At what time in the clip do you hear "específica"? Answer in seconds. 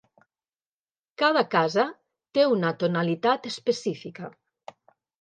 3.55-4.37